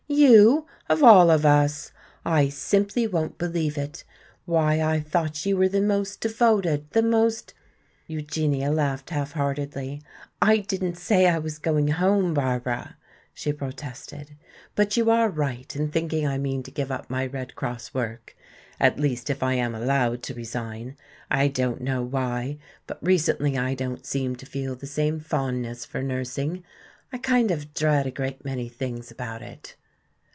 [0.13, 1.93] You, of all of us!
[2.25, 4.03] I simply won't believe it.
[4.45, 7.53] Why, I thought you were the most devoted, the most"
[8.07, 10.03] Eugenia laughed half heartedly.
[10.41, 12.97] "I didn't say I was going home, Barbara,"
[13.33, 14.35] she protested.
[14.75, 18.35] "But you are right in thinking I mean to give up my Red Cross work,
[18.81, 20.97] at least if I am allowed to resign.
[21.31, 26.03] I don't know why, but recently I don't seem to feel the same fondness for
[26.03, 26.63] nursing.
[27.13, 29.77] I kind of dread a great many things about it."